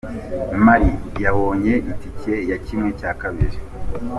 [0.65, 0.89] Mali
[1.23, 3.57] yabonye itike ya kimwe cya kabiri